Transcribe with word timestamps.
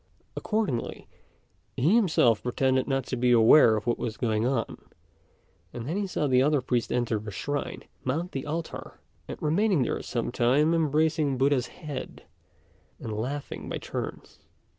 Accordingly, 0.35 1.07
he 1.77 1.93
himself 1.93 2.41
pretended 2.41 2.87
not 2.87 3.05
to 3.05 3.15
be 3.15 3.29
aware 3.31 3.75
of 3.75 3.85
what 3.85 3.99
was 3.99 4.17
going 4.17 4.47
on; 4.47 4.87
and 5.73 5.87
then 5.87 5.95
he 5.95 6.07
saw 6.07 6.25
the 6.25 6.41
other 6.41 6.59
priest 6.59 6.91
enter 6.91 7.19
the 7.19 7.29
shrine, 7.29 7.83
mount 8.03 8.31
the 8.31 8.47
altar, 8.47 8.99
and 9.27 9.39
remain 9.43 9.83
there 9.83 10.01
some 10.01 10.31
time 10.31 10.73
embracing 10.73 11.37
Buddha's 11.37 11.67
head, 11.67 12.23
and 12.99 13.13
laughing 13.13 13.69
by 13.69 13.77
turns. 13.77 14.39